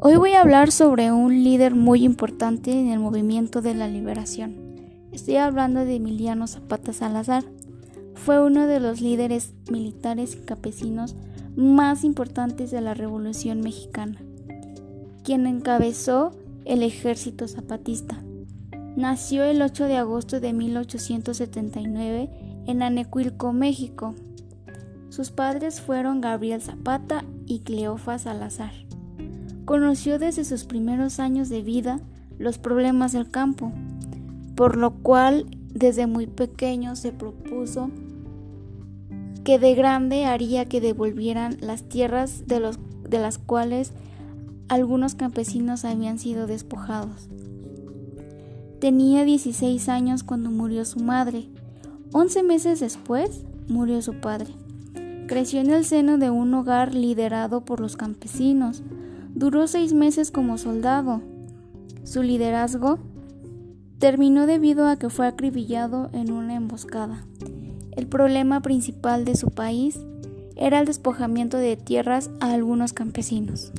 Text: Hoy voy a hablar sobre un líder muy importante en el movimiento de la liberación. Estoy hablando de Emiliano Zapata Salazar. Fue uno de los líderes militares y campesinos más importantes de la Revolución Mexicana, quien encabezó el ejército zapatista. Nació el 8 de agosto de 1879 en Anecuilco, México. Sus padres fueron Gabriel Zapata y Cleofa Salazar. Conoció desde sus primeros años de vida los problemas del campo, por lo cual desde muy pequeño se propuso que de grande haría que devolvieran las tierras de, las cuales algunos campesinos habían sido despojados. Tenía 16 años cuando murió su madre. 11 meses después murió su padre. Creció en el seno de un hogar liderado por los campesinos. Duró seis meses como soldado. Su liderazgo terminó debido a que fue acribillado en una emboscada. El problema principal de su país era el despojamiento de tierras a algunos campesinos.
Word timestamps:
Hoy 0.00 0.14
voy 0.14 0.34
a 0.34 0.42
hablar 0.42 0.70
sobre 0.70 1.10
un 1.10 1.42
líder 1.42 1.74
muy 1.74 2.04
importante 2.04 2.70
en 2.70 2.88
el 2.90 3.00
movimiento 3.00 3.62
de 3.62 3.74
la 3.74 3.88
liberación. 3.88 4.54
Estoy 5.10 5.36
hablando 5.36 5.84
de 5.84 5.96
Emiliano 5.96 6.46
Zapata 6.46 6.92
Salazar. 6.92 7.42
Fue 8.14 8.40
uno 8.40 8.68
de 8.68 8.78
los 8.78 9.00
líderes 9.00 9.54
militares 9.68 10.36
y 10.36 10.44
campesinos 10.44 11.16
más 11.56 12.04
importantes 12.04 12.70
de 12.70 12.80
la 12.80 12.94
Revolución 12.94 13.60
Mexicana, 13.60 14.22
quien 15.24 15.48
encabezó 15.48 16.30
el 16.64 16.84
ejército 16.84 17.48
zapatista. 17.48 18.22
Nació 18.94 19.42
el 19.42 19.60
8 19.60 19.86
de 19.86 19.96
agosto 19.96 20.38
de 20.38 20.52
1879 20.52 22.30
en 22.68 22.82
Anecuilco, 22.84 23.52
México. 23.52 24.14
Sus 25.08 25.32
padres 25.32 25.80
fueron 25.80 26.20
Gabriel 26.20 26.62
Zapata 26.62 27.24
y 27.46 27.60
Cleofa 27.60 28.20
Salazar. 28.20 28.87
Conoció 29.68 30.18
desde 30.18 30.46
sus 30.46 30.64
primeros 30.64 31.20
años 31.20 31.50
de 31.50 31.60
vida 31.60 32.00
los 32.38 32.56
problemas 32.56 33.12
del 33.12 33.30
campo, 33.30 33.70
por 34.54 34.78
lo 34.78 34.94
cual 34.94 35.44
desde 35.74 36.06
muy 36.06 36.26
pequeño 36.26 36.96
se 36.96 37.12
propuso 37.12 37.90
que 39.44 39.58
de 39.58 39.74
grande 39.74 40.24
haría 40.24 40.64
que 40.64 40.80
devolvieran 40.80 41.58
las 41.60 41.82
tierras 41.82 42.44
de, 42.46 42.60
las 43.18 43.36
cuales 43.36 43.92
algunos 44.70 45.14
campesinos 45.14 45.84
habían 45.84 46.18
sido 46.18 46.46
despojados. 46.46 47.28
Tenía 48.80 49.24
16 49.24 49.90
años 49.90 50.22
cuando 50.22 50.50
murió 50.50 50.86
su 50.86 51.00
madre. 51.00 51.46
11 52.14 52.42
meses 52.42 52.80
después 52.80 53.44
murió 53.68 54.00
su 54.00 54.14
padre. 54.14 54.48
Creció 55.26 55.60
en 55.60 55.68
el 55.68 55.84
seno 55.84 56.16
de 56.16 56.30
un 56.30 56.54
hogar 56.54 56.94
liderado 56.94 57.66
por 57.66 57.80
los 57.80 57.98
campesinos. 57.98 58.82
Duró 59.38 59.68
seis 59.68 59.92
meses 59.92 60.32
como 60.32 60.58
soldado. 60.58 61.22
Su 62.02 62.24
liderazgo 62.24 62.98
terminó 64.00 64.48
debido 64.48 64.88
a 64.88 64.96
que 64.96 65.10
fue 65.10 65.28
acribillado 65.28 66.10
en 66.12 66.32
una 66.32 66.56
emboscada. 66.56 67.24
El 67.92 68.08
problema 68.08 68.62
principal 68.62 69.24
de 69.24 69.36
su 69.36 69.50
país 69.50 70.00
era 70.56 70.80
el 70.80 70.86
despojamiento 70.86 71.56
de 71.56 71.76
tierras 71.76 72.30
a 72.40 72.52
algunos 72.52 72.92
campesinos. 72.92 73.70